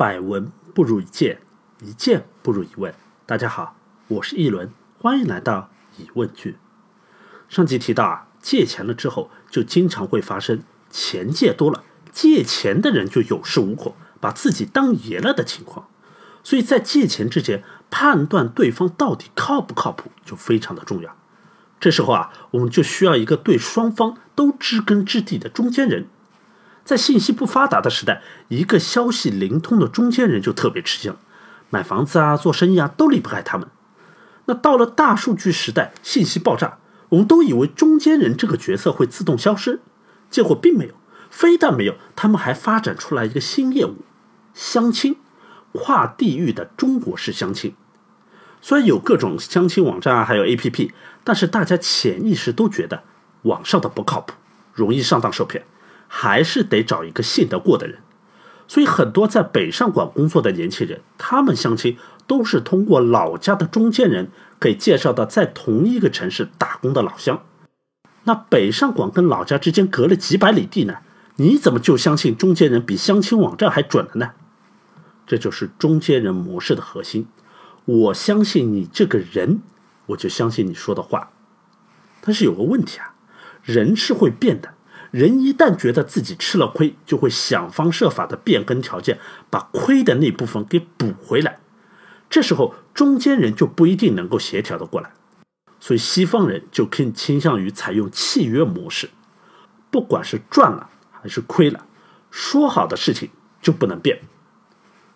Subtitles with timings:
[0.00, 1.42] 百闻不如一见，
[1.82, 2.94] 一见不如一问。
[3.26, 3.76] 大家好，
[4.08, 6.56] 我是一轮，欢迎来到疑问句。
[7.50, 15.86] 上集提到啊，借钱了之后，就经常会发生钱借多了，借钱的人就有恃无恐，把自己当爷了的情况。
[16.42, 21.14] 所以在借钱之前，判断对方到底靠不靠谱就非常的重要。
[21.78, 26.06] 这时候啊，我们就需要一个对双方都知根知底的中间人。
[26.84, 31.16] 在信息不发达的时代，一个消息灵通的中间人就特别吃香，
[31.68, 33.68] 买房子啊、做生意啊都离不开他们。
[34.46, 36.78] 那到了大数据时代，信息爆炸，
[37.10, 39.80] 我们都以为中间人这个角色会自动消失，
[40.30, 40.94] 结果并没有。
[41.30, 43.98] 非但没有，他们还发展出来一个新业务——
[44.52, 45.16] 相亲，
[45.70, 47.76] 跨地域的中国式相亲。
[48.60, 50.90] 虽然有各种相亲网站啊，还有 APP，
[51.22, 53.04] 但是大家潜意识都觉得
[53.42, 54.34] 网上的不靠谱，
[54.74, 55.64] 容易上当受骗。
[56.12, 58.00] 还是得找一个信得过的人，
[58.66, 61.96] 所以很多在北上广工作的年轻人，他们相亲
[62.26, 67.44] 都是通过老家的中间人给介绍到在同一个城市打工的老乡。
[68.24, 70.96] 那北上广跟老家之间隔了几百里地呢？
[71.36, 74.32] 你怎么就相信中间人比相亲网站还准了呢？
[75.28, 77.28] 这就是中间人模式的核心。
[77.84, 79.62] 我相信你这个人，
[80.06, 81.30] 我就相信你说的话。
[82.20, 83.14] 但是有个问题啊，
[83.62, 84.74] 人是会变的。
[85.10, 89.18] 人一旦觉得自己吃了亏，就会想方设法的变更条件，
[89.50, 91.58] 把亏的那部分给补回来。
[92.28, 95.10] 这时候中间人就不一定能够协调的过来，
[95.80, 99.10] 所以西方人就更倾向于采用契约模式，
[99.90, 101.84] 不管是赚了还是亏了，
[102.30, 103.30] 说好的事情
[103.60, 104.20] 就不能变。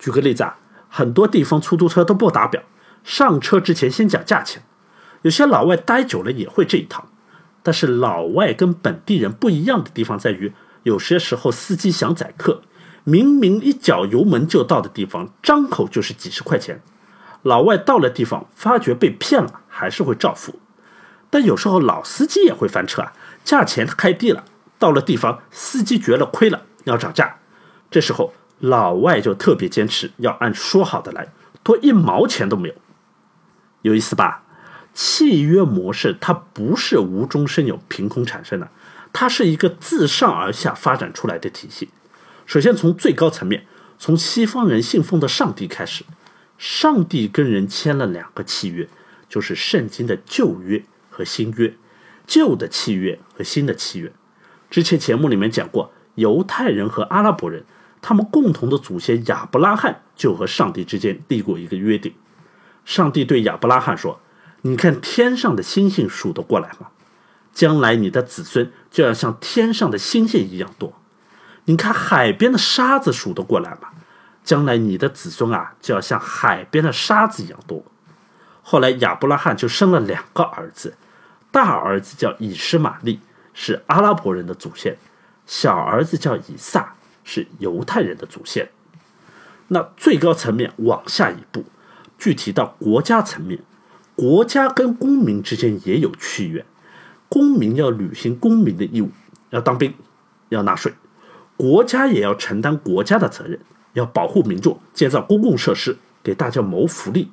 [0.00, 2.60] 举个例子啊，很多地方出租车都不打表，
[3.04, 4.64] 上车之前先讲价钱，
[5.22, 7.08] 有些老外待久了也会这一套。
[7.66, 10.52] 但是老外跟本地人不一样的地方在于，
[10.84, 12.62] 有些时候司机想宰客，
[13.02, 16.80] 明明一脚油门就到的地方，张口就是几十块钱。
[17.42, 20.60] 老外到了地方，发觉被骗了，还是会照付。
[21.28, 23.12] 但有时候老司机也会翻车啊，
[23.42, 24.44] 价钱开低了，
[24.78, 27.38] 到了地方，司机觉了亏了，要涨价。
[27.90, 31.32] 这时候老外就特别坚持要按说好的来，
[31.64, 32.74] 多一毛钱都没有。
[33.82, 34.44] 有意思吧？
[34.96, 38.70] 契约模式它不是无中生有、凭空产生的，
[39.12, 41.90] 它是一个自上而下发展出来的体系。
[42.46, 43.66] 首先从最高层面，
[43.98, 46.02] 从西方人信奉的上帝开始，
[46.56, 48.88] 上帝跟人签了两个契约，
[49.28, 51.74] 就是圣经的旧约和新约，
[52.26, 54.10] 旧的契约和新的契约。
[54.70, 57.66] 之前节目里面讲过，犹太人和阿拉伯人，
[58.00, 62.14] 他们共同的祖先亚伯拉罕就和上帝之间立过一个约定，
[62.86, 64.18] 上帝对亚伯拉罕说。
[64.66, 66.88] 你看天上的星星数得过来吗？
[67.52, 70.92] 将来你的子孙就要像天上的星星一样多。
[71.66, 73.90] 你看海边的沙子数得过来吗？
[74.42, 77.84] 将来你的子孙啊就要像海边的沙子一样多。
[78.62, 80.96] 后来亚伯拉罕就生了两个儿子，
[81.52, 83.20] 大儿子叫以实玛利，
[83.54, 84.94] 是阿拉伯人的祖先；
[85.46, 88.68] 小儿子叫以撒，是犹太人的祖先。
[89.68, 91.64] 那最高层面往下一步，
[92.18, 93.60] 具体到国家层面。
[94.16, 96.64] 国家跟公民之间也有契约，
[97.28, 99.10] 公民要履行公民的义务，
[99.50, 99.92] 要当兵，
[100.48, 100.92] 要纳税；
[101.54, 103.60] 国家也要承担国家的责任，
[103.92, 107.28] 要保护民众，建造公共设施，给大家谋福利。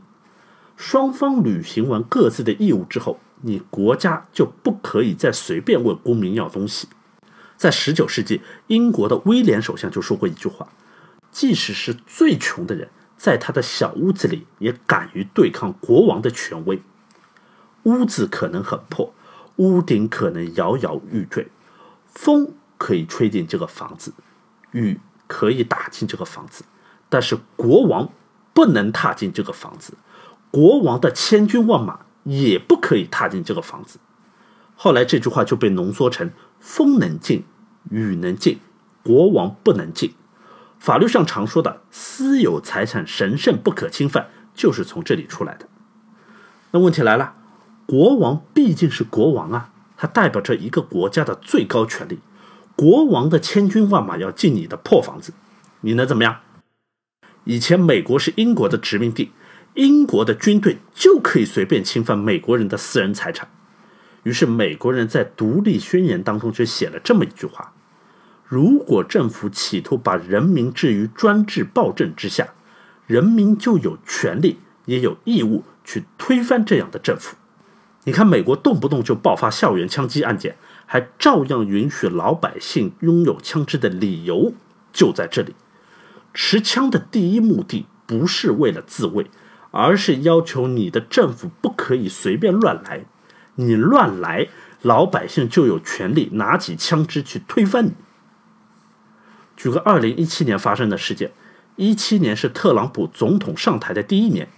[0.76, 6.90] 双方履行完各自的义务之后，你国家就不可以再随便问公民要东西。
[7.56, 10.68] 在十九世纪，英国的威廉首相就说过一句话
[11.32, 12.90] ：“即使是最穷的人。”
[13.24, 16.82] 在他的小屋子里，也敢于对抗国王的权威。
[17.84, 19.14] 屋子可能很破，
[19.56, 21.48] 屋顶可能摇摇欲坠，
[22.06, 24.12] 风可以吹进这个房子，
[24.72, 26.66] 雨可以打进这个房子，
[27.08, 28.12] 但是国王
[28.54, 29.94] 不能踏进这个房子，
[30.52, 34.00] 国王的千军万马也不可以踏进这个房子。
[34.76, 36.30] 后来这句话就被浓缩成：
[36.60, 37.46] 风能进，
[37.90, 38.60] 雨能进，
[39.02, 40.14] 国王不能进。
[40.84, 45.66] 法律上常说的私有财产神圣不可侵犯，就是从这里出来的。
[46.72, 47.36] 那问题来了，
[47.86, 52.20] 国王毕竟是国王啊，他代表着一个国家的最高权力。
[52.76, 55.32] 国王的千军万马要进你的破房子，
[55.80, 56.42] 你能怎么样？
[57.46, 59.32] 以前美国是英国的殖民地，
[59.76, 63.48] 英国的军队就可以随便侵犯美国人的私人财产。
[64.24, 67.74] 于是美国人在独立宣言当中就写了这么一句话。
[68.54, 72.50] 如果政府企图把人民置于专制暴政之下，
[73.08, 77.36] 人民就有权利也有义务去推翻这样的政府。
[78.04, 80.56] 你看，美国动不动就爆发校园枪击案件，
[80.86, 84.54] 还照样允许老百姓拥有枪支的理由
[84.92, 85.56] 就在这里。
[86.32, 89.32] 持枪的第一目的不是为了自卫，
[89.72, 93.06] 而是要求你的政府不可以随便乱来。
[93.56, 94.50] 你乱来，
[94.84, 97.94] 老百姓就有权利拿起枪支去推翻你。
[99.64, 101.32] 举个二零一七年发生的事件，
[101.78, 104.50] 一七年是特朗普总统上台的第一年，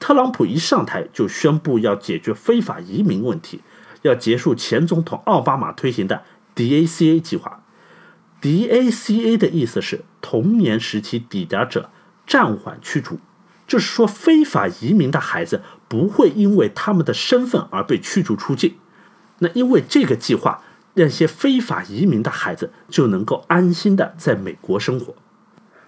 [0.00, 3.60] 特朗普一上台就宣布要解决非法移民问题，
[4.00, 6.22] 要结束前总统奥巴马推行的
[6.56, 7.62] DACA 计划。
[8.40, 11.90] DACA 的意思是童年时期抵达者
[12.26, 13.20] 暂缓驱逐，
[13.66, 18.76] 就是说非法移民的孩子不会因为他们的身份而被驱逐出境。
[19.40, 20.62] 那因为这个计划，
[20.98, 25.14] 那些非法移民的孩子就能够安心的在美国生活。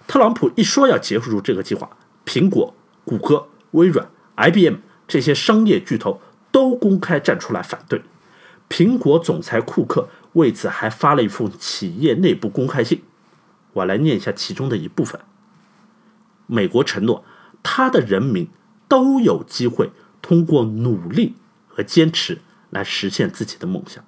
[0.06, 1.90] 特朗普一说要结束这个计划，
[2.24, 2.74] 苹果、
[3.04, 4.76] 谷歌、微软、IBM
[5.06, 6.20] 这些商业巨头
[6.50, 8.02] 都公开站出来反对。
[8.68, 10.08] 苹果总裁库克。
[10.34, 13.02] 为此还发了一封企业内部公开信，
[13.72, 15.20] 我来念一下其中的一部分。
[16.46, 17.24] 美国承诺，
[17.64, 18.48] 他的人民
[18.86, 19.90] 都有机会
[20.22, 21.34] 通过努力
[21.66, 22.38] 和坚持
[22.70, 24.04] 来实现自己的梦想。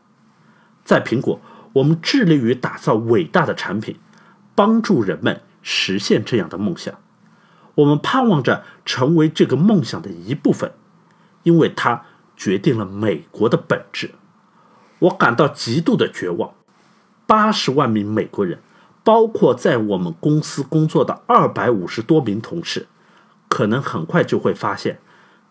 [0.84, 1.40] 在苹果，
[1.74, 3.96] 我们致力于打造伟大的产品，
[4.54, 6.94] 帮助人们实现这样的梦想。
[7.76, 10.72] 我们盼望着成为这个梦想的一部分，
[11.42, 12.04] 因为它
[12.36, 14.10] 决定了美国的本质。
[14.98, 16.52] 我感到极度的绝望。
[17.24, 18.58] 八十万名美国人，
[19.02, 22.88] 包括在我们公司工作的二百五十多名同事，
[23.48, 24.98] 可能很快就会发现，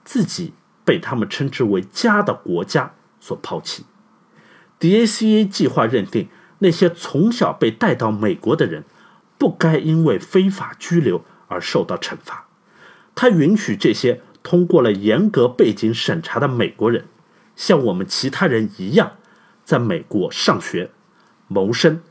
[0.03, 0.53] 自己
[0.85, 3.85] 被他们称之为家的国家所抛弃。
[4.81, 6.27] DACA 计划认定，
[6.59, 8.83] 那些从小被带到美国的人，
[9.37, 12.47] 不该因为非法拘留而受到惩罚。
[13.15, 17.05] 他允许这些通过了严格背景审查的美国人，
[17.55, 19.13] 像我们其他人一样。
[19.63, 20.91] 在美国上学、
[21.47, 22.01] 谋生、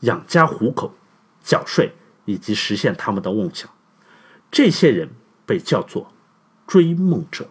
[0.00, 0.94] 养家糊口、
[1.42, 1.94] 缴税
[2.26, 3.68] 以及实现他们的梦想，
[4.50, 5.08] 这些人
[5.44, 6.12] 被叫做
[6.68, 7.48] 追梦者。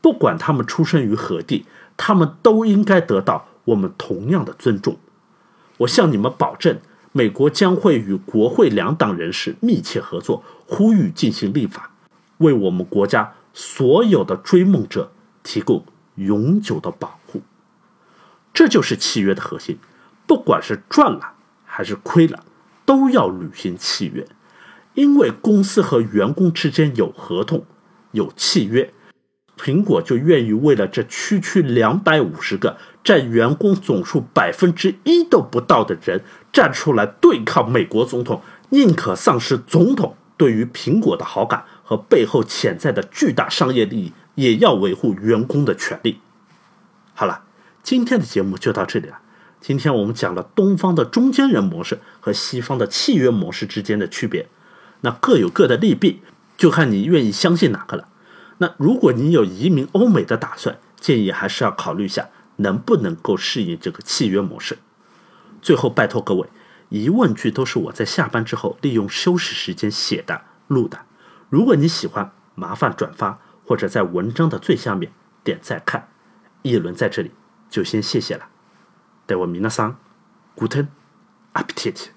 [0.00, 4.96] 不管他们出生于何地，他们都应该得到我们同样的尊重。
[5.78, 6.78] 我向你们保证，
[7.12, 11.90] 美国将会与国会两党人士密切合作，呼吁进行立法，
[12.38, 15.12] 为我们国家所有的追梦者
[15.42, 15.84] 提供
[16.16, 17.42] 永久的保护。
[18.54, 19.78] 这就是契约的核心，
[20.26, 21.34] 不管是赚了
[21.64, 22.44] 还是亏了，
[22.86, 24.26] 都要履行契约，
[24.94, 27.66] 因为公司和员工之间有合同、
[28.12, 28.94] 有契约，
[29.58, 36.22] 苹果就愿意为了这区区两百五十个占员工总数百分之一都不到的人
[36.52, 46.20] 站出来对抗美国总统，宁可丧失总统对于苹果的好感和背后潜在的巨大商业利益，也要维护员工的权利。
[47.14, 47.42] 好了。
[47.82, 49.20] 今天的节目就到这里了。
[49.60, 54.48] 今天我们讲了东方的中间人模式和西方的契约模式之间的区别，
[55.02, 56.20] 那各有各的利弊，
[56.56, 58.08] 就看你愿意相信哪个了。
[58.58, 64.78] 那如果你有移民欧美的打算，建议还是要考虑一下能不能够适应这个契约模式。
[65.60, 66.48] 最后拜托各位，
[66.88, 71.00] 疑问句都是我在下班之后利用休息时间写的录的。
[71.50, 75.12] 如果你喜欢，麻烦转发或者在文章的最下面
[75.44, 76.08] 点赞看。
[76.62, 77.30] 一轮在这里。
[77.68, 78.46] 就先谢谢了，
[79.26, 79.98] 待我明了桑
[80.56, 80.86] ，Guten
[81.52, 82.10] Appetit。